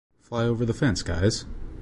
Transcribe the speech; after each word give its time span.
Fly 0.19 0.45
over 0.45 0.65
the 0.65 0.73
fence 0.73 1.03
guys! 1.03 1.45